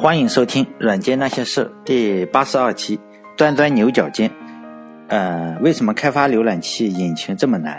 [0.00, 2.96] 欢迎收听《软件那些事》第八十二期，
[3.36, 4.30] 钻钻牛角尖。
[5.08, 7.76] 呃，为什么开发浏览器引擎这么难？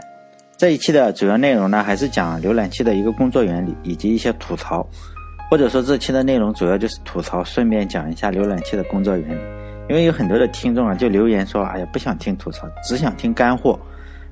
[0.57, 4.85] 这一期的主要内容呢，还是讲浏览器的一个工作原理以及一些吐槽，
[5.49, 9.41] 或者说这期的内容主要就是吐槽，顺便讲一下浏览器的工作原理。
[9.87, 13.79] 因为有很多的听众啊，就留言说：“哎呀，不想听吐槽，只想听干货。”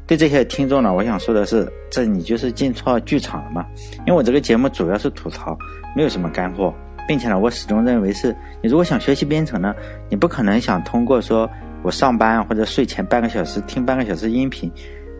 [0.05, 3.65] 对这些听众呢，我想说的是，这你就是进错剧场了嘛？
[3.99, 5.57] 因为我这个节目主要是吐槽，
[5.95, 6.75] 没有什么干货。
[7.07, 9.73] 并且呢，我始终认为是，你如果想学习编程呢，
[10.09, 11.49] 你不可能想通过说
[11.81, 14.69] 我上班或者睡前半个小时听半个小时音频，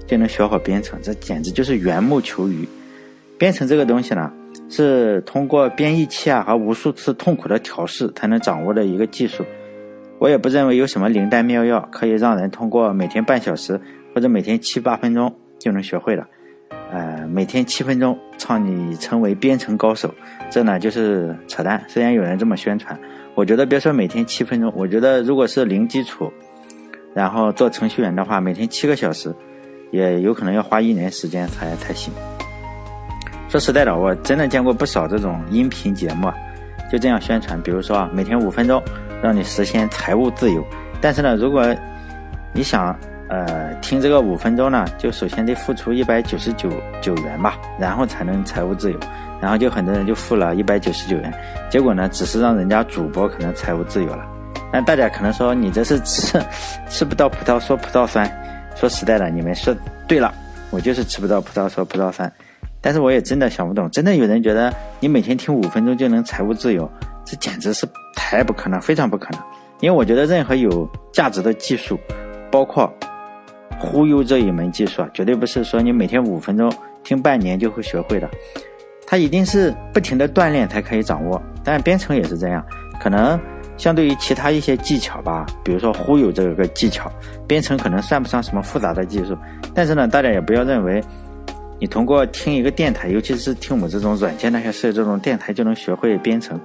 [0.05, 2.68] 就能学好编程，这简直就是缘木求鱼。
[3.38, 4.31] 编程这个东西呢，
[4.70, 9.45] 是通过编译器啊和无数次痛苦的调试才能掌握的一个技术。
[10.20, 13.80] 我也不认为有什么灵丹妙药可以让人通过每天半小时
[14.14, 16.26] 或者每天七八分钟就能学会了。
[16.90, 20.09] 呃，每天七分钟，让你成为编程高手，
[20.50, 21.84] 这呢就是扯淡。
[21.88, 22.98] 虽然有人这么宣传，
[23.36, 26.31] 我觉得别说每天七分钟，我觉得如果是零基础，
[27.14, 29.36] 然后做程序员的话，每天七个小时，
[29.92, 32.14] 也有可能要花一年时间才才行。
[33.50, 36.31] 说实在的，我真的见过不少这种音频节目，
[36.90, 38.81] 就这样宣传，比如说啊，每天五分钟，
[39.22, 40.66] 让你实现财务自由。
[41.02, 41.75] 但是呢，如果
[42.53, 42.97] 你想。
[43.30, 46.70] 呃，听这个五分钟呢，就首先得付出一百九十九
[47.02, 49.00] 九元吧，然后才能财务自由。
[49.39, 51.31] 然后就很多人就付了一百九十九元，
[51.69, 54.25] 结果呢，只是让人家主播可能财务自由了。
[54.73, 56.42] 那大家可能说你这是吃
[56.89, 58.28] 吃不到葡萄说葡萄酸。
[58.75, 59.75] 说实在的，你们说
[60.08, 60.34] 对了，
[60.72, 62.31] 我就是吃不到葡萄说葡萄酸。
[62.81, 66.89] 但是我也真的想不懂，真的有人觉得你每天听五分钟就能财务自由，
[67.23, 69.41] 这简直是太不可能，非常不可能。
[69.81, 72.00] 因为我觉得任何有价值的技术，
[72.50, 72.91] 包括。
[73.80, 76.72] 忽悠这一门技术啊，绝对不是说你每天五分钟
[77.03, 78.30] 听半年就会学会的，
[79.06, 81.42] 它一定是不停的锻炼才可以掌握。
[81.64, 82.66] 但编程也是这样，
[83.00, 83.39] 可能
[83.78, 87.12] 相对于其他一些技巧吧，比如说忽悠这个技巧，
[87.47, 89.38] 编程可能算不上什么复杂的技术。
[89.74, 91.03] 但是呢，大家也不要认为
[91.79, 96.59] 你通过听一个电台，尤其是听我们这种软件那些事这种电台就能学会编程。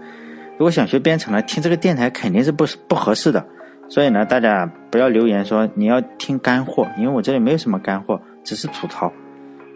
[0.56, 3.44] 如果想学编程呢，听这个电台肯定是不不合适的。
[3.92, 9.12] 所以呢，大家不要留言说你要听干货，因为我这里没有什么干货，只是吐槽。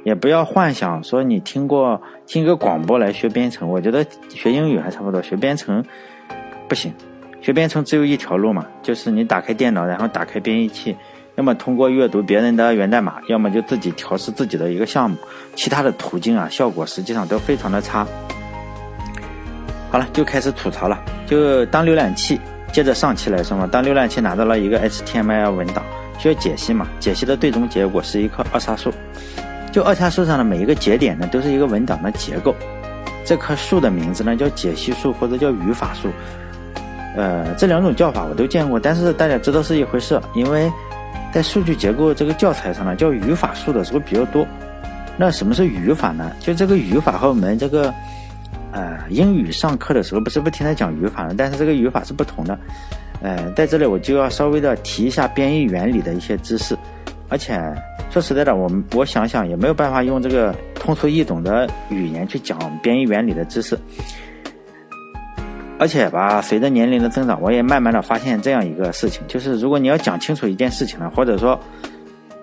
[0.04, 5.84] 也不要幻想说你听过听个广播来学编程，我觉得学英语还差不多，学编程
[6.66, 6.94] 不行。
[7.42, 10.96] 学编程只有一条路嘛，就是你打开电脑，然后打开编译器，
[11.34, 15.18] 要么通过阅读别人的源代码，要么就自己调试自己的一个项目。
[15.54, 18.06] 其他的途径啊，效果实际上都非常的差。
[19.90, 22.40] 好了，就开始吐槽了，就当浏览器。
[22.76, 25.82] 接着上期来说嘛，当浏览器拿到了一个 HTML 文档，
[26.18, 26.86] 需要解析嘛？
[27.00, 28.92] 解析的最终结果是一棵二叉树。
[29.72, 32.54] 就二叉树上的每一个节点呢，都是一个文档的结构。
[33.24, 36.10] 这棵树的名字呢叫解析树或者叫语法树。
[37.16, 40.70] 呃，这两种叫法我都见过，但是大家知道是一回事，因为
[41.32, 44.46] 在数据结构这个教材上呢，叫语法树的时候比较多。
[45.16, 46.30] 那什么是语法呢？
[46.40, 47.90] 就这个语法和我们这个。
[48.72, 52.58] 呃，英语上课的时候不是不停的讲语法呢，但是这个语法是不同的。
[53.22, 56.76] 呃，在这里我就要稍微的提一下编译原理的一些知识，
[57.28, 57.58] 而且
[58.10, 63.78] 说实在的，我们我想想也没有办法用这个通俗易懂的语言去讲编译原理的知识。
[65.78, 71.58] 而且吧，随着年龄的增长，我也慢慢的发现这样一个事情，就是如果你要讲清楚一件事情呢，或者说，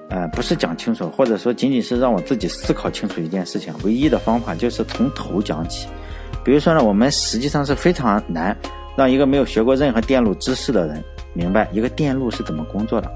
[0.09, 5.87] 呃，不是讲清楚，或者说仅仅是让我自己思考清楚一件事情，唯一的方法就是从头讲起。
[6.43, 8.55] 比如说呢，我们实际上是非常难
[8.95, 13.11] 让一个没有学过任何电路知识的人明白一个电路是怎么工作的。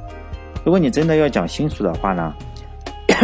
[0.64, 2.34] 如果你真的要讲清楚的话呢，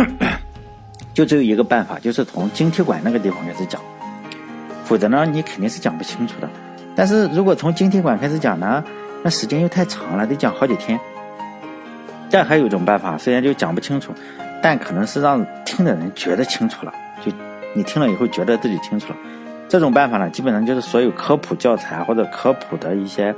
[1.14, 3.81] 就只有一个办法，就是从晶体管那个地方开始讲，
[4.84, 6.50] 否则呢，你肯定是讲不清楚的。
[6.96, 8.84] 但是如果从晶体管开始讲呢，
[9.24, 11.00] 那时间又太长了，得讲好几天。
[12.30, 14.14] 但还有一种办法，虽然就讲不清楚，
[14.62, 16.94] 但可能是让听的人觉得清楚了，
[17.25, 17.31] 就
[17.73, 19.16] 你听了以后觉得自己清楚了。
[19.73, 23.34] 这种办法呢，基本上就是所有科普教材或者科普的一些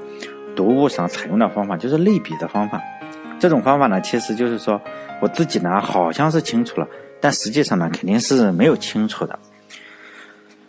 [0.53, 2.83] 读物上采用的方法，就是类比的方法。
[3.39, 4.81] 这种方法呢，其实就是说
[5.21, 6.87] 我自己呢好像是清楚了，
[7.21, 9.39] 但实际上呢肯定是没有清楚的。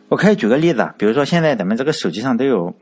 [0.09, 2.73] 我可以举个例子啊，比如说现在咱们这个手机上都有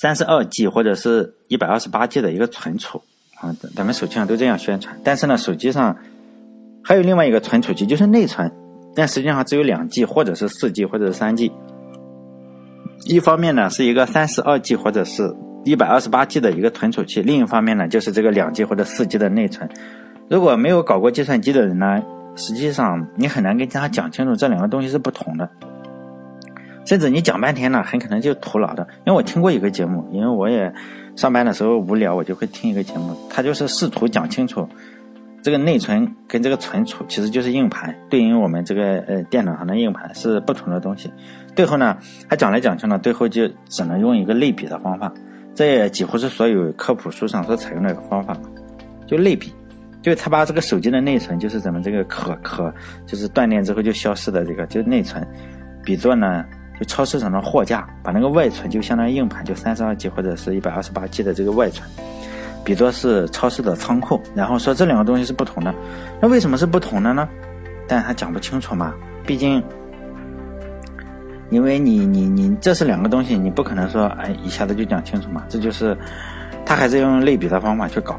[0.00, 3.02] 三十二 G 或者是一百二十八 G 的一个存储
[3.40, 4.96] 啊，咱们手机上都这样宣传。
[5.02, 5.96] 但是呢，手机上
[6.84, 8.48] 还有另外一个存储器，就是内存，
[8.94, 11.50] 但实际上只有两 G 或者是四 G 或者是三 G。
[13.06, 19.68] 一方面呢是一个三十二 G 或者是一百二十八 G 的一个存储器，另一方面呢就是这个两 G 或者四 G 的内存。
[20.28, 22.02] 如果没有搞过计算机的人呢，
[22.36, 25.48] 实际上你很难跟他讲清楚这两个东西是不同的。
[26.84, 28.86] 甚至你讲半天呢，很可能就徒劳的。
[29.04, 30.72] 因为我听过一个节目，因为我也
[31.14, 34.68] 上班的时候无聊，我就会听一个节目，他就是试图讲清楚
[35.42, 41.10] 这个内存跟这个存储其实就是硬盘，对应我们这个呃电脑上的硬盘是不同的东西。
[41.56, 41.96] 最后呢，
[42.28, 45.12] 他讲来讲去呢，最后就只能用一个类比的方法，
[45.54, 48.36] 这也几乎是所有科普书上所采用的一个方法，
[49.06, 49.52] 就类比。
[50.02, 52.72] 就他把这个手机的内存，就是咱们这个可可，
[53.06, 55.22] 就是断电之后就消失的这个，就内存，
[55.84, 56.42] 比作呢，
[56.78, 61.86] 就超市上的货架，把那个外存就相当于硬盘，就三十二 G 或者是一百二十八 G 的这个外存，
[62.64, 65.74] 比作是超市的仓库，然后说这两个东西是不同的，
[66.20, 67.28] 那为什么是不同的呢？
[67.86, 68.94] 但他讲不清楚嘛，
[69.26, 69.62] 毕竟，
[71.50, 75.96] 因为你你你这是两个东西，你不可能说哎一下子就讲清楚嘛，这就是
[76.64, 78.18] 他还是用类比的方法去搞。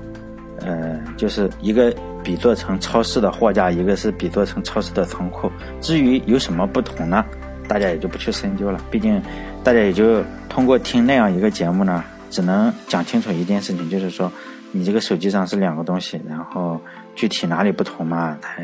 [0.63, 1.91] 呃，就是一个
[2.23, 5.51] 比做成超市的货架，一个是比做成超市的仓库。
[5.79, 7.25] 至于有什么不同呢？
[7.67, 8.79] 大家也就不去深究了。
[8.91, 9.19] 毕竟，
[9.63, 14.31] 大家也就通过听那样一个节目呢，只能讲清楚一件事情，就是说，
[14.71, 16.81] 你这个手机上是两个东西，然后
[17.13, 18.63] 具体哪里不同嘛，他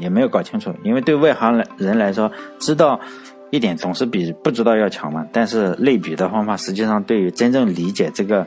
[0.00, 0.74] 也没有搞清楚。
[0.82, 2.98] 因为对外行人来说，知道
[3.50, 5.26] 一点总是比不知道要强嘛。
[5.30, 8.46] 但是类比的方法，实际上对于真正理解这个。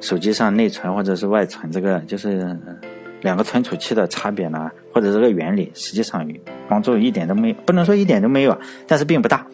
[0.00, 2.56] 手机上内存或者是外存，这个就是
[3.22, 6.24] 两个存储器的差别呢，或者这个原理，实际上
[6.68, 8.56] 帮助一点都没有，不能说一点都没有，
[8.86, 9.44] 但是并不大。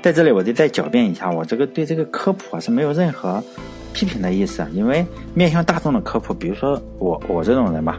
[0.00, 3.42] 在这里，我就再狡辩一下，我这个对这个科普啊是没有任何
[3.92, 5.04] 批评的意思啊，因为
[5.34, 7.98] 面向大众的科普，比如说我我这种人吧，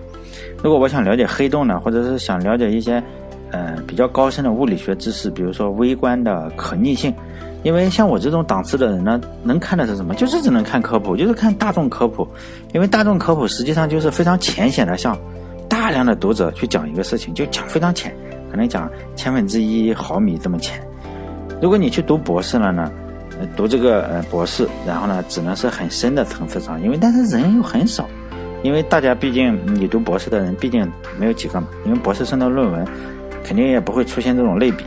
[0.63, 3.01] 如果我想了解黑洞呢，或者是想了解一些
[3.51, 7.13] 呃比较高深的物理学知识，比如说微观的可逆性。
[7.63, 10.13] 因为像我这种档次的人呢，能看的是什么？
[10.16, 12.28] 就是只能看科普，就是看大众科普。
[12.74, 15.18] 因为大众科普实际上就是非常浅显的，向
[15.69, 18.13] 大量的读者去讲一个事情，就讲非常浅，
[18.51, 20.78] 可能讲千分之一毫米这么浅。
[21.62, 22.92] 如果你去读博士了呢，
[23.56, 28.07] 读这个呃博士，然后呢，只能是很深的层次上，因为但是人又很少，
[28.62, 32.86] 因为大家毕竟你读博士的人毕竟没有几个嘛，因为博士生的论文
[33.44, 34.84] 肯定也不会出现这种类比。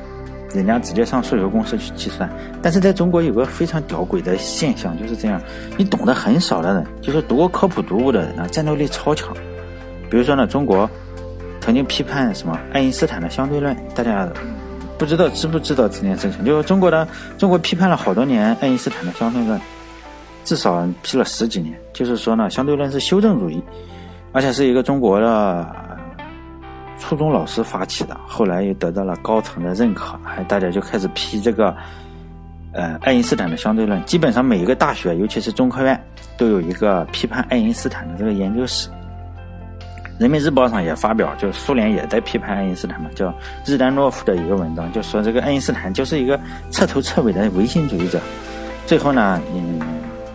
[0.55, 2.31] 人家直接上数学公式去计算，
[2.63, 5.39] 但是在中国有个非常屌诡的现象，就是这样，
[5.77, 9.37] 你懂得很少的人，就是读过科普读物的人呢，战斗力超强。
[10.09, 10.89] 比如说呢，中国
[11.61, 14.27] 曾经批判什么爱因斯坦的相对论，大家
[14.99, 16.45] 不知道知不知道这件事情？
[16.45, 17.07] 就是中国的
[17.39, 19.61] 中国批判了好多年爱因斯坦的相对论，
[20.45, 21.79] 至少批了十几年。
[21.93, 23.63] 就是说呢，相对论是修正主义，
[24.33, 25.67] 而且是一个中国的。
[26.99, 31.73] 初中老师发起的，后来又得到了高层的认可，还大家就开始批这个，
[32.73, 34.03] 呃，爱因斯坦的相对论。
[34.07, 36.03] 基本上每一个大学，尤其是中科院，
[36.39, 38.89] 都有一个批判爱因斯坦的这个研究室。
[40.19, 43.35] 人民日报上也发表，就苏联也在批判爱因斯坦嘛，叫
[43.65, 46.39] 日丹诺夫的一个文章，就说这个爱因斯坦就是一个
[46.71, 48.21] 彻头彻尾的唯心主义者。
[48.87, 49.81] 最后呢，嗯，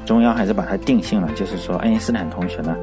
[0.06, 2.76] 中央还是把他定性了，就是说爱因斯坦同学呢。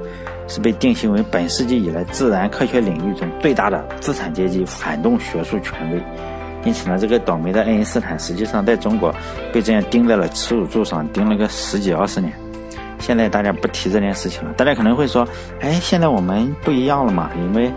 [0.51, 6.03] 是被定性为本世纪以来自然科学领域中最大的资产阶级反动学术权威，
[6.65, 9.15] 因此呢，这个倒霉的爱因斯坦实际上在中国
[9.53, 12.33] 被这样钉在了耻辱柱上，钉了个十几二十年。
[12.99, 15.27] 现在大家不提这件事情了，大家可能会说
[15.61, 17.31] ：“哎，现在我们不一样了嘛？
[17.37, 17.73] 因为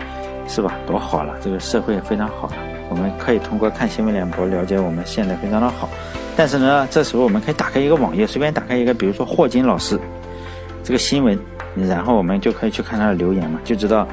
[0.48, 2.54] 是吧，多好了，这个社会非常好了，
[2.88, 5.88] 我们可以通过看新闻联播了解我们现在非常的好。”
[6.36, 9.98] 但是呢，这时候我们可以打开一个网页，随便打开一个，比如说霍金老师
[10.82, 11.38] 这个新闻。
[11.88, 14.06] 然后我们就可以去看他的留言嘛，就知道，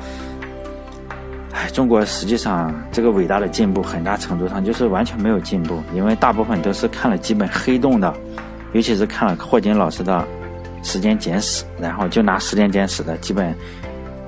[1.52, 8.14] 哎，中国实际上这个伟大的进步，很大程度上就是完全没有进步，因为大部分都是看了几本黑洞的，
[8.72, 10.14] 尤其是看了霍金老师的
[10.84, 13.56] 《时间简史》，然后就拿《时间简史》的基本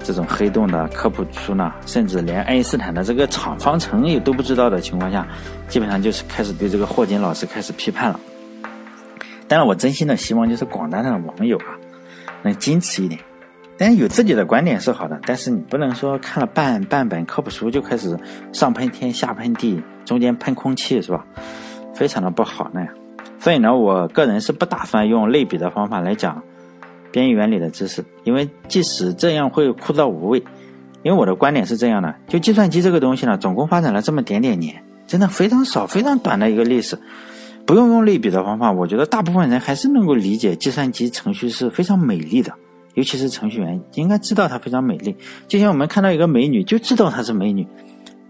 [0.03, 5.27] 这种黑洞的科普书呢，甚至连爱因斯坦的这个场方程也都不知道的情况下，
[5.67, 8.19] 基本上就是开始对这个霍金老师开始批判了。
[9.47, 11.77] 当然，我真心的希望就是广大的网友啊。
[12.43, 13.21] 能矜持一点，
[13.77, 18.17] 但有自己的观点是好的，但是你不能说看了半半本科普书就开始
[18.51, 21.23] 上喷天下喷地，中间喷空气是吧？
[21.93, 22.89] 非常的不好那样。
[23.41, 26.43] 所以呢，我个人是不打算用类比的方法来讲
[27.11, 30.43] 边缘原理的知识，因为即使这样会枯燥无味。
[31.01, 36.99] 因为我的观点是这样的：就计算机这个东西呢，总共发展了这么点点年，真的非常少、非常短的一个历史。
[37.65, 42.53] 不用用类比的方法，我觉得大部分人还是能够理解计算机程序是非常美丽的，
[42.93, 45.17] 尤其是程序员应该知道它非常美丽。
[45.47, 47.65] 就像我们看到一个美女，就知道她是美女；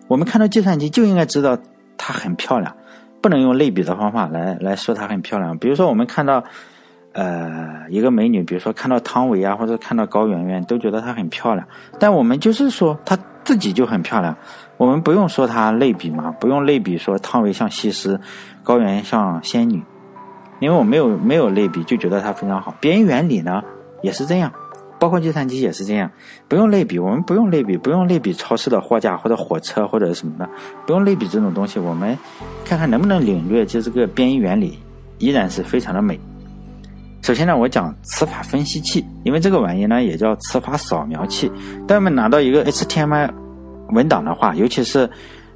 [0.08, 1.58] 我们看到计算机就应该知道
[1.98, 2.74] 它很漂亮，
[3.22, 5.58] 不能用类比的方法来来说她很漂亮。
[5.58, 6.44] 比如说，我们看到，
[7.14, 11.68] 呃，一个美女，比如说看到汤唯啊，或者看到高圆圆，都觉得她很漂亮。
[12.00, 14.36] 但我们就是说她自己就很漂亮，
[14.78, 18.20] 我们不用说她类比嘛，不用类比说汤唯像西施，
[18.64, 19.84] 高圆圆像仙女，
[20.60, 22.74] 因为我没有没有类比就觉得她非常好。
[22.80, 23.62] 别人原理呢
[24.02, 24.52] 也是这样，
[25.02, 26.12] 包括计算机也是这样，
[26.48, 30.48] 不用类比，我们不用类比，不用类比超市的货架或者火车或者什么的，
[30.86, 32.16] 不用类比这种东西，我们
[32.64, 34.78] 看看能不能领略，就这个编译原理
[35.18, 36.20] 依然是非常的美。
[37.24, 41.52] 首先呢，我讲词法分析器，因为这个玩意呢也叫词法扫描器。
[41.88, 43.32] 当我们拿到一个 HTML
[43.90, 45.10] 文档的话，尤其是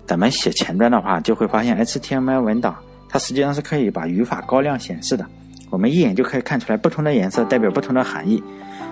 [0.08, 2.76] 咱们写前端的话，就会发现 HTML 文档
[3.08, 5.24] 它实际上是可以把语法高亮显示的。
[5.70, 8.42] 我们一眼就可以看出来不同的颜色代表不同的含义。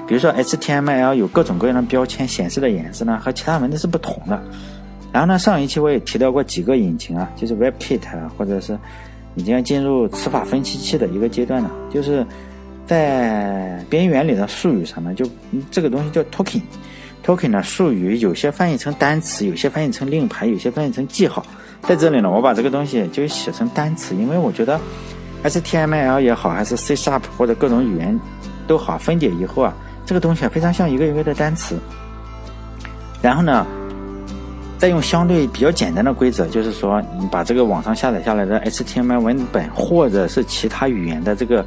[0.07, 4.41] 比如说 HTML 有各种各样的标签，显示的颜色呢和其他文字是不同的。
[5.11, 8.77] 然后呢，上一期我也提到过几个引擎啊，就是 WebKit 啊或者是
[9.35, 12.25] 已经进入词法分析器的一个阶段了，就是。
[12.85, 15.25] 在边缘里的术语上呢，就
[15.71, 16.61] 这个东西叫 token。
[17.25, 21.45] token 呢术语有些翻译成单词，有些翻译成令牌，有些翻译成记号。
[21.83, 24.77] 在这里呢，我把这个东西就写成单词，因为我觉得
[25.45, 28.19] HTML 也好，还是 C Sharp 或者各种语言
[28.67, 29.73] 都好，分解以后啊，
[30.05, 31.77] 这个东西非常像一个一个的单词。
[33.21, 33.65] 然后呢？
[34.79, 41.65] 再用相对比较简单的规则，就是说，你把这个网上下载下来的 HTML 文本或者是其他语言的这个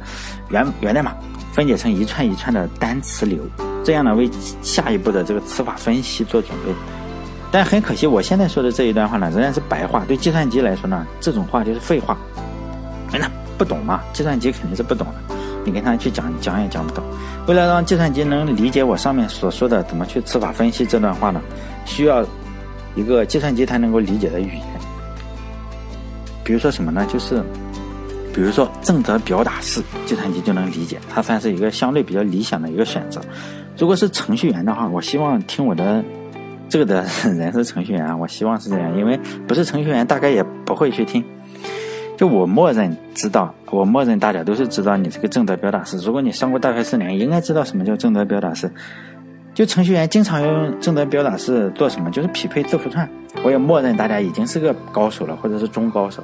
[0.49, 1.15] 源源代码，
[1.51, 3.39] 分解成一串一串的单词流，
[3.83, 4.29] 这样呢，为
[4.61, 6.71] 下一步的这个词法分析做准备。
[7.51, 12.15] 但很可惜，我现在说的这一段话呢，仍然是白话，对计算机来说呢，这种话就是废话。
[13.11, 13.27] 那
[13.57, 13.99] 不懂嘛？
[14.13, 15.35] 计算机肯定是不懂的，
[15.67, 17.03] 你跟他去讲讲也讲不懂。
[17.45, 21.39] 为了让计算机能理解我上面所说的怎么去词法分析这段话呢，
[21.85, 22.25] 需要。
[22.95, 24.65] 一个计算机它能够理解的语言，
[26.43, 27.05] 比如说什么呢？
[27.07, 27.43] 就是，
[28.33, 33.21] 比如说正则表达式，计算机就能理解，它算是一个相对比较理想的一个选择。
[33.77, 36.03] 如果是程序员的话，我希望听我的
[36.67, 39.15] 这个的人是程序员，我希望是这样，因为
[39.47, 41.23] 不是程序员大概也不会去听。
[42.17, 45.97] 就我默认知道，我默认大家都是知道你这个正则表达式。
[45.99, 48.69] 如果你上过大学四年，应该知道什么叫正则表达式。
[49.53, 52.09] 就程序员经常用正则表达式做什么？
[52.09, 53.07] 就是匹配字符串。
[53.43, 56.23] 我也默认大家已经是个高手了，或者是中高手。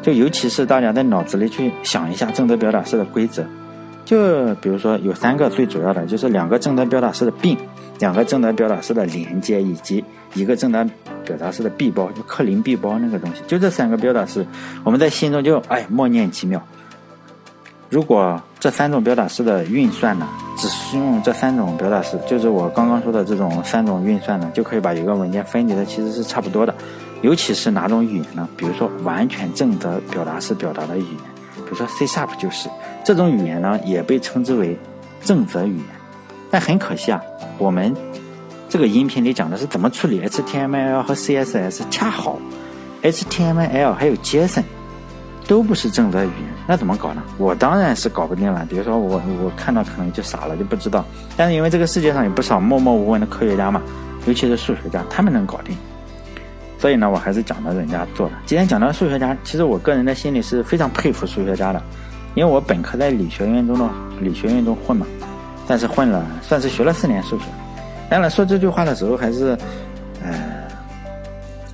[0.00, 3.44] 就尤其是大家在脑子里去想一下正则表达式的规则。
[4.04, 7.56] 就比如说有三个最主要的，就是两个正则表达式的并，
[7.98, 10.04] 两个正则表达式的连接，以及
[10.36, 10.84] 一个正则
[11.24, 13.42] 表达式的闭包，就克林闭包那个东西。
[13.46, 14.46] 就这三个表达式，
[14.84, 16.62] 我们在心中就哎默念几秒。
[17.88, 20.28] 如果这三种表达式的运算呢，
[20.58, 26.74] 只是用这三种表达式，就是我刚刚说的这种三种运算呢，就可以把一个文件分解的其实是差不多的。
[27.22, 28.48] 尤其是哪种语言呢？
[28.56, 31.20] 比如说完全正则表达式表达的语言，
[31.64, 32.68] 比如说 C Sharp 就是
[33.04, 34.76] 这种语言呢，也被称之为
[35.22, 35.86] 正则语言。
[36.50, 37.20] 但很可惜啊，
[37.56, 37.94] 我们
[38.68, 42.38] 这个音频里讲的是怎么处理 HTML 和 CSS，恰好
[43.02, 44.62] HTML 还有 JSON。
[45.48, 47.22] 都不是正则语言，那怎么搞呢？
[47.38, 48.66] 我当然是搞不定了。
[48.68, 51.04] 比如说我我看到可能就傻了，就不知道。
[51.36, 53.80] 但是因为这个世界上有不少默默无闻的科学家嘛，
[54.26, 55.76] 尤其是数学家，他们能搞定。
[56.80, 58.34] 所以呢，我还是讲到人家做的。
[58.44, 61.80] 今天讲到数学家，其实我个人的心里是非常佩服数学家的，
[62.34, 63.88] 因为我本科在理学院中的
[64.20, 65.06] 理学院中混嘛，
[65.68, 67.44] 但是混了算是学了四年数学。
[68.08, 69.56] 当然说这句话的时候还是，
[70.22, 70.32] 呃，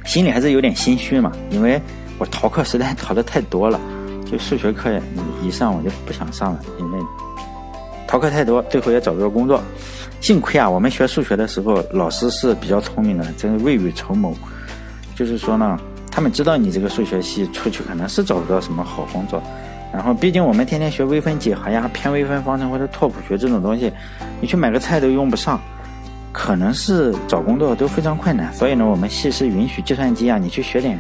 [0.05, 1.81] 心里还是有点心虚嘛，因为。
[2.19, 3.81] 我逃课实在逃的太多了，
[4.31, 4.89] 就数学课
[5.43, 6.99] 一上我就不想上了，因为
[8.07, 9.61] 逃课太多，最后也找不到工作。
[10.21, 14.33] 幸亏啊，我们学数学的时候，老师是比较聪明的，真是未雨绸缪。
[15.17, 15.77] 就是说呢，
[16.13, 19.43] 他们知道你这个数学系出去可能是找不到什么好工作。
[19.93, 23.91] 然后，毕竟我们天天学微分几何呀、偏微分方程或者拓扑学这种东西，
[24.41, 25.61] 你去买个菜都用不上，
[26.33, 28.53] 可能是找工作都非常困难。
[28.53, 30.99] 所以呢，我们系是允许计算机啊，你去学点。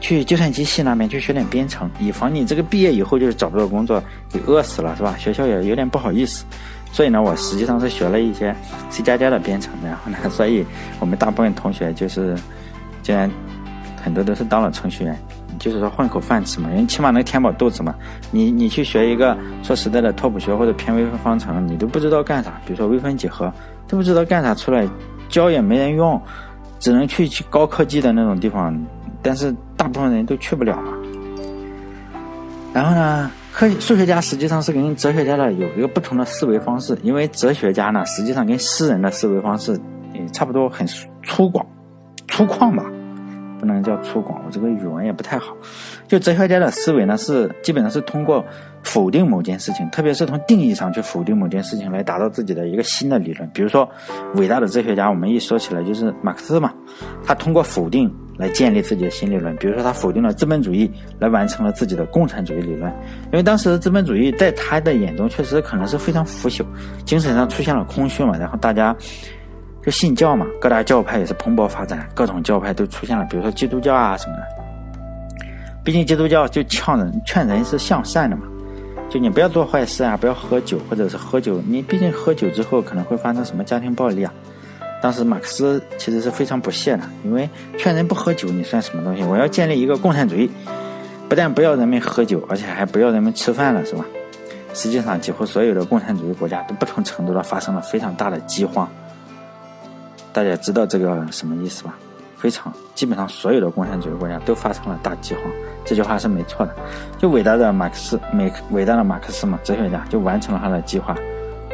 [0.00, 5.16] 去计算机系那边去学点编程，以防你这个毕业以后就是找不到工作，给饿死了是吧？
[5.16, 6.44] 学校也有点不好意思，
[6.92, 8.54] 所以呢，我实际上是学了一些
[8.90, 10.62] C 加加的编程，然后呢，所以
[11.00, 12.36] 我们大部分同学就是，
[13.02, 13.30] 竟然
[14.02, 15.18] 很多都是当了程序员，
[15.58, 17.94] 就是说混口饭吃嘛，人起码能填饱肚子嘛。
[18.30, 23.50] 你你去学一个说实在的拓扑学或者偏微分方程，你都不知道干啥，比如说微分几何，
[23.94, 24.88] 不知道干啥，出来
[25.28, 26.20] 教也没人用，
[26.78, 28.76] 只能去去高科技的那种地方。
[29.22, 30.92] 但是大部分人都去不了嘛。
[32.72, 39.80] 然后呢，科学数学家实际上是跟哲学家的有一个不同的思维方式，因为哲学家呢，实际上跟诗人的思维方式
[40.12, 41.64] 也差不多，很粗犷、
[42.28, 42.84] 粗犷吧。
[43.60, 45.56] 不能叫粗犷，我这个语文也不太好。
[46.06, 48.44] 就哲学家的思维呢，是基本上是通过
[48.84, 53.50] 否定某件事情，特别是从定义上去否定某件事情，来达到自己的一个新的理论。
[53.52, 53.88] 比如说，
[54.34, 56.72] 伟大的哲学家，我们一说起来就是马克思嘛，
[57.24, 59.56] 他通过否定来建立自己的新理论。
[59.56, 60.88] 比如说，他否定了资本主义，
[61.18, 62.92] 来完成了自己的共产主义理论。
[63.26, 66.64] 因为当时资本主义在他的眼中确实可能是非常腐朽，
[67.04, 68.96] 精神上出现了空虚嘛，然后大家。
[69.82, 74.42] 就信教嘛，各大教派也是蓬勃发展，各种教派都出现了，比如说基督教啊什么的。
[75.84, 78.44] 毕竟基督教就劝人劝人是向善的嘛，
[79.14, 84.34] 就你不要做坏事啊，不要喝酒，或者是喝酒，你毕竟喝酒之后可能会发生什么家庭暴力啊。
[85.00, 89.22] 当时马克思其实是非常不屑的，因为劝人不喝酒，你算什么东西？
[89.22, 90.50] 我要建立一个共产主义，
[91.28, 94.04] 不但不要人们喝酒，而且还不要人们吃饭了，是吧？
[94.72, 98.90] 实际上，几乎所有的共产主义国家都不同程度的发生了非常大的饥荒。
[100.32, 101.96] 大家知道这个什么意思吧？
[102.44, 105.44] 非常基本上所有的共产主义国家都发生了大饥荒，
[105.82, 106.76] 这句话是没错的。
[107.16, 111.16] 就伟大的马克思，美伟大的马克思嘛，哲学家就完成了他的计划，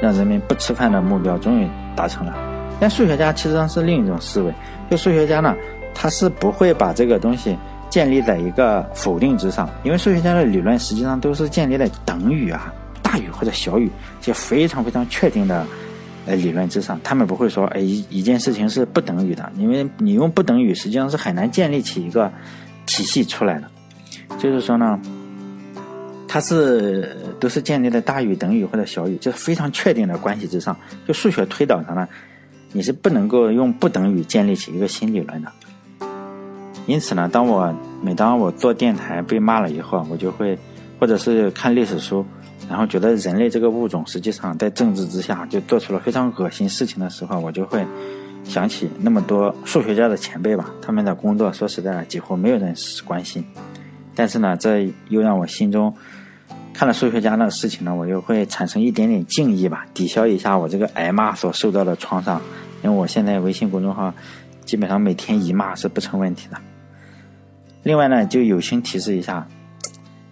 [0.01, 2.33] 让人民不吃饭的目标终于达成了。
[2.79, 4.55] 但数学家其实上是另一种思维，
[4.89, 5.57] 就数学家呢，
[5.93, 7.59] 他是不会把这个东西
[7.89, 12.73] 建立在一个否定之上，因为数学家的理论实际上都是建立在等于啊、
[13.03, 15.67] 大于或者小于这非常非常确定的。
[16.31, 22.31] 呃，理论之上，他们不会说，哎，一一件事情是不等于的，因为你用不等于，实际上是很难建立起一个
[22.87, 23.69] 体系出来的。
[24.39, 25.01] 就是说呢，
[26.29, 30.77] 它是都是建立在大于、等于或者小于，就是非常确定的关系之上。
[31.05, 32.09] 就数学推导上呢，
[32.71, 35.51] 你是不能够用不等于建立起一个新理论的。
[36.87, 40.57] 因此呢，当我每当我做电台被骂了以后，我就会，
[41.01, 42.25] 或者是看历史书。
[42.71, 47.85] 然后觉得人类这个物种实际上在政治之下就做出了非常恶心事情的时候，我就会
[48.45, 52.73] 想起那么多数学家的前辈吧，他们的工作说实在的几乎没有人
[53.05, 53.45] 关心。
[54.15, 55.93] 但是呢，这又让我心中
[56.73, 62.41] 看了数学家的事情呢，我又会产生一点点敬意吧，抵消一下我这个挨骂所受到的创伤。
[62.85, 64.15] 因为我现在微信公众号
[64.65, 66.57] 基本上每天一骂是不成问题的。
[67.83, 69.45] 另外呢，就友情提示一下。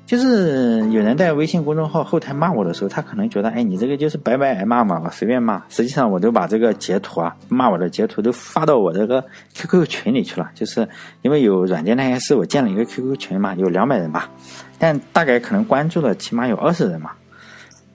[0.09, 5.63] 就是有人在微信公众号后台骂我的时候，他可能觉得，哎，你这个就是白白挨骂嘛，我随便骂。
[5.69, 10.51] 实际上，我都把这个截图啊，骂我的截图都发到我这个 QQ 群里去了。
[10.55, 10.89] 就是
[11.21, 14.31] 因为有软件那些事，我建了一个 QQ 群嘛，有两百人吧，
[14.79, 17.11] 但大概可能关注的起码有二十人嘛。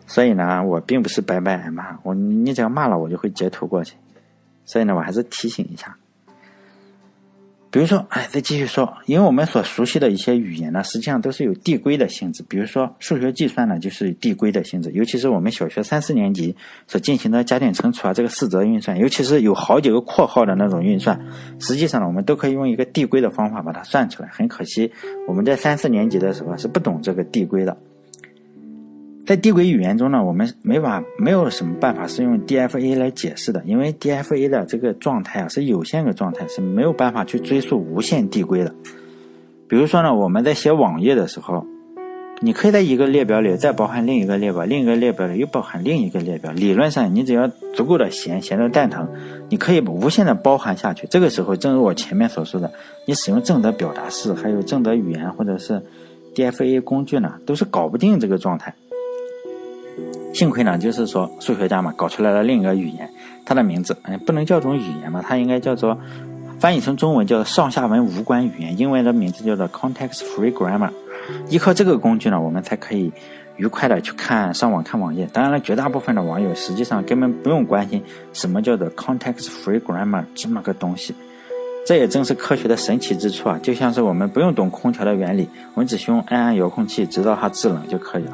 [0.05, 3.95] 所以呢，我并不是白白挨骂，我你只要骂了，我就会截图过去。
[4.65, 5.97] 所以呢，我还是提醒一下。
[7.73, 12.43] 比如说，哎，再继续说，因为我们所熟悉的一些语言呢，实际上都是有递归的性质。
[12.47, 14.91] 比如说，数学计算呢，就是递归的性质。
[14.91, 16.55] 尤其是我们小学三四年级
[16.85, 21.19] 所进行的加减乘除啊，这个四则运算，尤其是有好几个括号的那种运算，
[21.59, 24.29] 实际上呢，我们都可以用一个递归的方法把它算出来。
[24.31, 24.91] 很可惜，
[25.27, 27.75] 我们在三四年级的时候是不懂这个递归的。
[29.25, 38.75] 在递归语言中呢，我们没法没有什么办法是用 DFA 来解释的，因为 DFA 的这个状态啊是有限的状态，是没有办法去追溯无限递归的。
[39.69, 41.65] 比如说呢，我们在写网页的时候，
[42.41, 46.51] 你可以在一个列表里再包含另一个列表，另一个列表里又包含另一个列表。
[46.51, 49.07] 理论上，你只要足够的闲，闲的蛋疼，
[49.47, 51.07] 你可以无限的包含下去。
[51.09, 52.69] 这个时候，正如我前面所说的，
[53.07, 55.81] 你使用正德表达式，还有正德语言或者是
[56.35, 58.75] DFA 工具呢，都是搞不定这个状态。
[60.33, 63.09] 幸亏呢，就是说数学家嘛，搞出来了另一个语言，
[63.45, 65.97] 它的名字哎，不能叫种语言嘛，它应该叫做
[66.59, 70.89] 翻译成中文叫上下文无关语言，英文的名字叫做 context-free grammar。
[71.49, 73.11] 依靠这个工具呢，我们才可以
[73.57, 75.27] 愉快的去看上网看网页。
[75.31, 78.03] 当然了，绝大部分的网友实际上根本不用关心
[78.33, 81.13] 什么叫做 context-free grammar 这么个东西。
[81.85, 83.59] 这也正是科学的神奇之处啊！
[83.61, 88.31] 就像是我们不用懂空调的原理，我们只需按按遥控器，直到它制冷就可以了。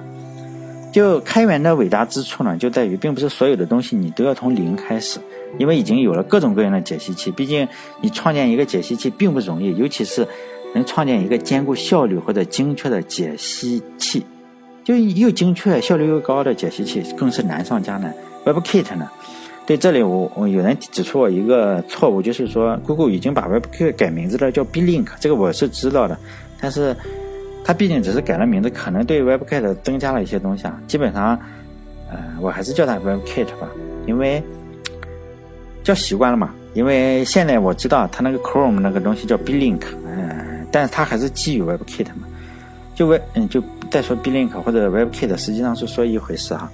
[0.91, 5.19] 就开源的伟大之处呢，就在于并不是所有的东西你都要从零开始，
[5.59, 7.29] 因为已经有了各种各样的解析器。
[7.29, 7.67] 毕竟
[8.01, 10.27] 你创建一个解析器并不容易，尤其是
[10.73, 14.25] 能创建一个兼顾效率或者精确的解析器，
[14.83, 18.11] 就又精确、效率又高的解析器更是难上加难。
[18.45, 19.07] WebKit 呢？
[19.67, 26.17] 对，这里我我有人指出我一个错误，就是说 Google 已经把 WebKit 改名字了，叫 Blink 这个我是知道的，
[26.59, 26.95] 但是。
[27.69, 30.81] 它毕竟只是改了名字，可能对 WebKit 增加了一些东西啊。
[30.87, 31.39] 基本上，
[32.09, 33.69] 呃，我还是叫它 WebKit 吧，
[34.07, 34.41] 因为
[35.83, 36.49] 叫习惯了嘛。
[36.73, 42.27] 因为现在我知道它那个 Chrome 那个东西叫 Blink，嗯，但是它还是基于 WebKit 嘛。
[42.95, 46.71] 就 Web，嗯，就再说 Blink 或者 WebKit，实际上是说一回事哈。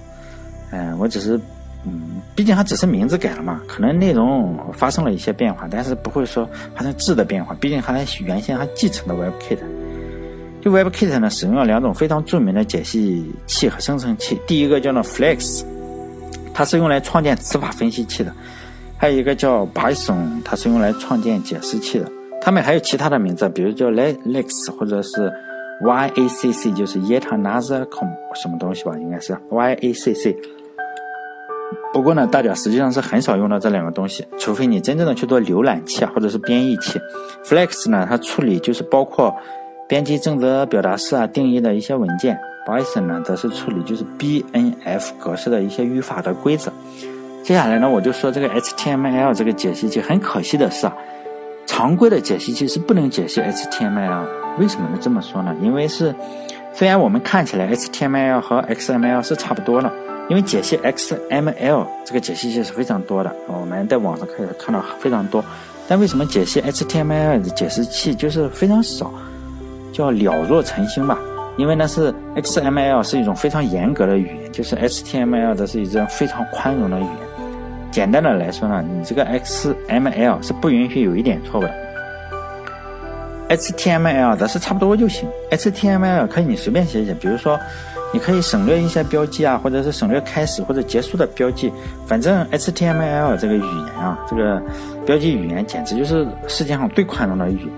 [0.70, 1.38] 嗯，我只是，
[1.84, 7.54] 嗯，毕竟它只是名字改了嘛，可能内容发生了一些变化，但是不会说发生质的变化。
[7.60, 7.92] 毕竟它
[8.24, 9.58] 原先它继承的 WebKit，
[10.68, 14.40] WebKit 呢，使用了两种非常著名的解析器和生成器。
[14.46, 15.64] 第一个叫做 Flex，
[16.52, 18.30] 它是用来创建词法分析器的；
[18.96, 22.10] 还有一个叫 Python，它是用来创建解释器的。
[22.40, 25.32] 它们还有其他的名字，比如叫 Lex 或者是
[25.82, 30.36] YACC，就是 Yet Another Com 什么东西吧，应该是 YACC。
[31.92, 37.00] 不过呢，大家实际上是很少用到这两个东西，除非你真正的去做浏览器啊，或者是编译器。
[37.44, 39.34] Flex 呢，它处理就是包括
[39.88, 42.38] 编辑正则表达式啊、定义的一些文件。
[42.66, 46.72] Python 呢，则是处理就是 BNF 格式的一些语法的规则。
[47.42, 50.96] 接下来呢，我就说这个 HTML 这个解析器，很可惜的是啊，
[51.66, 54.24] 常规的解析器是不能解析 HTML。
[54.58, 55.00] 为什么能？
[55.00, 55.54] 这么说呢？
[55.62, 56.14] 因为是
[56.72, 59.92] 虽然我们看起来 HTML 和 XML 是差不多的。
[60.28, 65.44] 因为解析 XML 这个解析器是非常多的，我们在网上可以看到非常多。
[65.86, 69.14] 但为什么解析 HTML 的解释器就是非常少，
[69.96, 71.18] 叫了若成星吧？
[71.56, 77.12] 因为呢是 XML 是一种非常严格的语言，就是 HTML 的是一种非常宽容的语言。
[77.90, 81.70] 简单的来说呢，你这个 XML 是不允许有一点错误的
[83.56, 85.26] ，HTML 则是差不多就行。
[85.50, 87.58] HTML 可以你随便写写，比如说。
[88.12, 91.72] 你可以省略一些标记啊，或者是省略开始或者结束的标记。
[92.06, 94.62] 反正 HTML 这个语言啊，这个
[95.04, 97.70] 标记语言简直就是世界上最宽容的语言，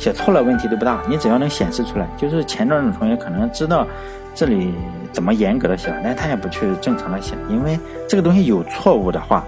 [0.00, 1.00] 写错了问题都不大。
[1.08, 3.86] 你只要能显示出来，就是前段的同学可能知道
[4.34, 4.74] 这里
[5.12, 9.44] 怎么严格的写，但他也不去正常的写，因为这个东西有错误的话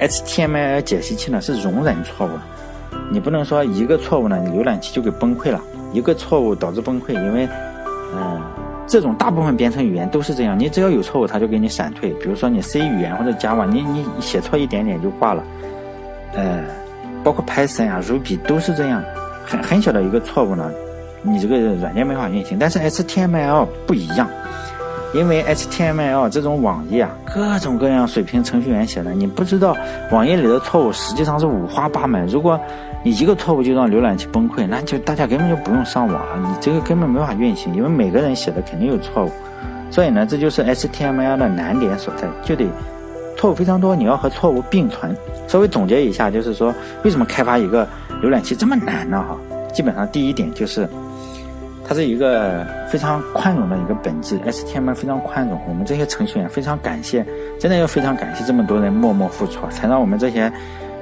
[0.00, 2.40] ，HTML 解析器呢是容忍错误的。
[3.10, 5.60] 你不能说一个错误呢，浏览器就给崩溃了，
[5.92, 7.48] 一个错误导致崩溃，因为，
[8.14, 8.40] 嗯。
[8.84, 12.10] 这种大部分编程语言都是这样，你只要有错误，它就给你闪退。
[12.14, 15.42] 比如说你 C 语言或者 Java，你你写错一点点就挂了。
[16.34, 16.62] 呃，
[17.24, 19.02] 包括 Python 啊、Ruby 都是这样，
[19.44, 20.70] 很很小的一个错误呢，
[21.22, 22.58] 你这个软件没法运行。
[22.58, 24.28] 但是 HTML 不一样。
[25.14, 29.76] 因为 HTML 这种网页啊，各种各样水平程序员写的，你不知道
[30.10, 32.26] 网页里的错误实际上是五花八门。
[32.28, 32.58] 如果
[33.04, 39.30] 你一个错误就让浏览器崩溃，那就大家根本就不用上网了，你这个根本没法运行，因为每个人写的肯定有错误。
[39.90, 42.64] 所以呢，这就是 HTML 的难点所在，就得
[43.36, 45.14] 错误非常多，你要和错误并存。
[45.46, 46.74] 稍微总结一下，就是说
[47.04, 47.86] 为什么开发一个
[48.22, 49.22] 浏览器这么难呢？
[49.28, 49.36] 哈，
[49.72, 50.88] 基本上第一点就是。
[51.84, 55.60] 它是一个非常宽容的一个本质，HTML 非常宽容。
[55.68, 57.26] 我们这些程序员非常感谢，
[57.58, 60.50] 真的要非常感谢这么多人默默付出，才让我们这些，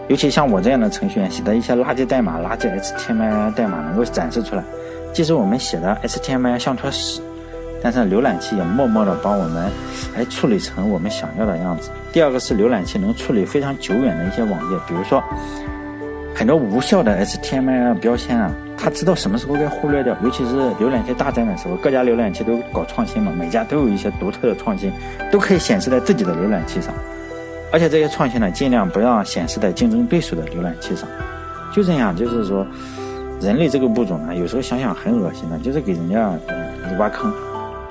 [0.08, 4.64] 尤其像我这样的程序员写的一些垃圾代码、垃圾 HTML 代码能够展示出来。
[5.12, 7.20] 即使我们写的 HTML 像坨屎，
[7.82, 9.70] 但是浏览器也默默的帮我们
[10.16, 11.90] 来处理成我们想要的样子。
[12.10, 15.22] 第二个是浏览器能处理非常久远的一些网页，比如说
[16.40, 18.50] 很多无效的 HTML 标签啊。
[18.74, 24.90] 他知道什么时候该忽略掉，尤其是浏览器大战的时候，各家浏览器都搞创新嘛，每家都有一些独特的创新，
[25.30, 26.94] 都可以显示在自己的浏览器上，
[27.70, 31.06] 而且这些创新呢，尽量不让显示在竞争对手的浏览器上。
[31.74, 32.66] 就这样，就是说，
[33.42, 36.32] 人类这个物种呢，有时候想想很恶心的，就是给人家
[36.98, 37.30] 挖坑。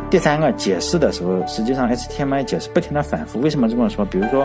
[0.10, 4.04] 第三个解释的时候，实际上 HTML 解释不停的反复，为什么这么说？
[4.04, 4.44] 比如说。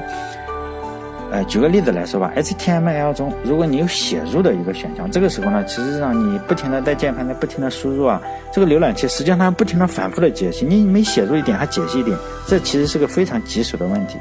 [1.34, 12.16] 呃，举个例子来说吧，HTML 中，如果你有写入的一个选项，这个时候呢，其实上你不停的在键盘在不停的输入啊，这个浏览器实际上它不停的反复的解析，你每写入一点，它解析一点，
[12.46, 14.16] 这其实是个非常棘手的问题，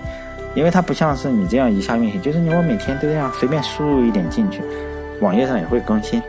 [0.56, 4.64] 因为它不像是你这样一下运行，就是你我每天都这样随便输入一点进去，
[5.22, 6.20] 网页上也会更新。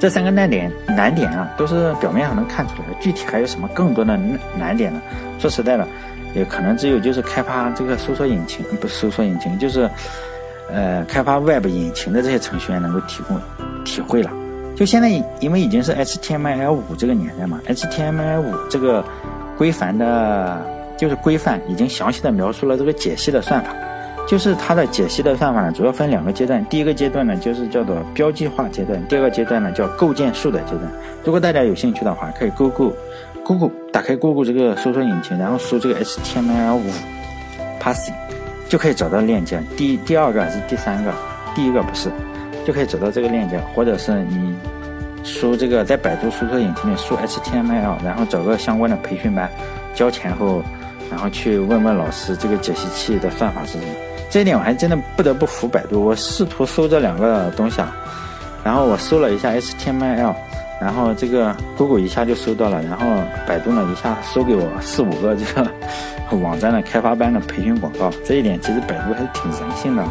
[0.00, 4.18] 这三个难点难点啊，都是表面上能看出来的，具体还有什么更多的
[4.58, 5.00] 难点呢？
[5.38, 5.86] 说实在的。
[6.36, 9.88] 也可能只有就是开发这个搜索引擎，不是搜索引擎，就是，
[10.70, 13.40] 呃，开发 Web 引擎的这些程序员能够提供
[13.84, 14.30] 体会了。
[14.76, 15.08] 就现在，
[15.40, 19.02] 因为已经是 HTML 五这个年代嘛，HTML 五这个
[19.56, 20.60] 规范的，
[20.98, 23.74] 就是规范已经详细的描述了这个解析的算法。
[24.26, 26.64] 就是它的解析的算法呢，主要分两个阶段。
[26.66, 30.82] 第一个阶段呢，就是叫做标记化阶段；第二个阶段呢，叫构建数的阶段。
[31.24, 32.92] 如果大家有兴趣的话，可以 Google
[33.44, 36.80] Google 打开 Google 这个搜索引擎，然后输这个 HTML5
[37.80, 38.14] parsing，
[38.68, 39.62] 就可以找到链接。
[39.76, 41.12] 第第二个还是第三个？
[41.54, 42.10] 第一个不是，
[42.66, 44.54] 就可以找到这个链接，或者是你
[45.22, 49.48] 输这个在百度搜索引擎里输 HTML，然后找个相关的培训班，
[49.94, 50.62] 交钱后，
[51.10, 53.94] 然后去问问老师这个解析器的算法是什么。
[54.28, 56.04] 这一点我还真的不得不服百度。
[56.04, 57.94] 我试图搜这两个东西啊，
[58.64, 60.34] 然后我搜了一下 HTML，
[60.80, 63.06] 然后这个 Google 一下就搜到了，然后
[63.46, 65.70] 百度呢一下搜给我四五个这个
[66.36, 70.04] 网站的开发班的培训广告，这一点其实百度还是挺人性的。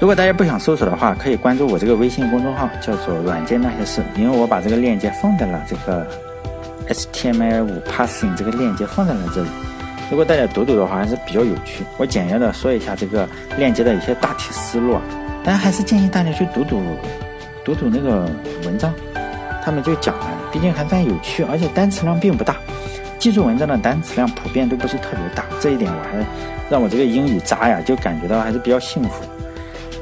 [0.00, 6.06] 如果大家不想搜索的话，可以关注我这个微信公众号，叫做“软件那些事”，因为我把这个链接放在了这个
[6.88, 9.48] HTML5 Parsing 这个链接放在了这里。
[10.10, 11.84] 如果大家读读的话，还是比较有趣。
[11.98, 14.98] 我简要的说一下这个链接的一些大体思路，
[15.44, 16.82] 但还是建议大家去读读。
[17.62, 18.26] 读读那个
[18.64, 18.90] 文章，
[19.62, 22.56] 他们就讲了，毕竟还算有趣，而且单词量并不大。
[23.18, 26.24] 记住文章的单词量普遍都不是特别大，这一点我还
[26.70, 29.22] 让我这个英语渣呀就感觉到还是比较幸福。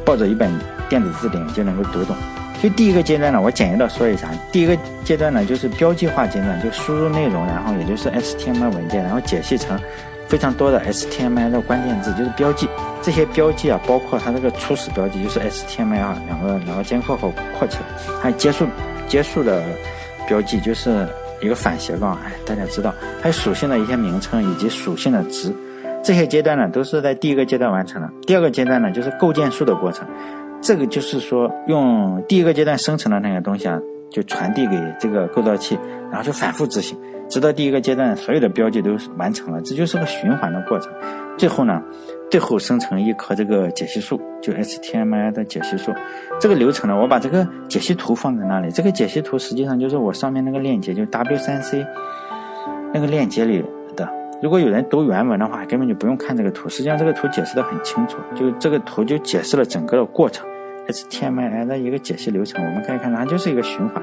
[0.04, 0.48] 抱着一本
[0.88, 2.14] 电子字典就能够读懂。
[2.62, 9.78] 就第一个阶段呢，我简要的说一下，第一个阶段呢就是标记化阶段，就输入内容，然后也就是 HTML 文件，然后解析成
[10.26, 12.68] 非常多的 HTML 的关键字，就是标记。
[13.02, 18.66] 这些标记啊，包括它这个初始标记，就是 HTML 两个两个尖括号括起来，还有结束
[19.06, 19.62] 结束的
[20.26, 21.06] 标记，就是
[21.40, 22.18] 一个反斜杠。
[22.24, 22.92] 哎，大家知道，
[23.22, 25.54] 还有属性的一些名称以及属性的值，
[26.02, 28.10] 这些阶段呢都是在第一个阶段完成的。
[28.26, 30.04] 第二个阶段呢就是构建数的过程，
[30.60, 35.78] 这个就是说用第一个阶段生成的那些东西啊，就传递给这个构造器，
[36.10, 40.92] 然后就反复执行，直到第一个阶段所有的标记都完成了，这就是个循环的过程。
[41.36, 41.82] 最后呢。
[42.28, 45.92] 最后生成一棵这个解析树，就 HTML 的解析树。
[46.40, 48.68] 这个流程呢，我把这个解析图放在那里。
[48.72, 51.86] 这个解析图实际上就是我上面那个链接，就 W3C
[52.92, 53.64] 那个链接里。
[54.42, 56.68] 如果有人读原文的话，根本就不用看这个图。
[56.68, 60.46] 实际上这个图解释的很清楚，就这个图就解释了整个的过程
[60.88, 62.64] ，HTML 的一个解析流程。
[62.64, 64.02] 我们可以看，它就是一个循环。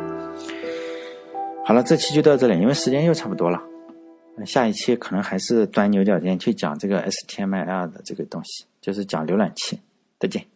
[1.65, 3.62] 好了，这期就到这里，因为时间又差不多了。
[4.46, 9.80] 下一期可能还是钻牛角尖去讲这个 HTML 的这个东西，就是讲浏览器。
[10.19, 10.53] 再见。